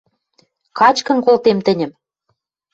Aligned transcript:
Качкын 0.77 1.17
колтем 1.25 1.57
тӹньӹм; 1.65 1.91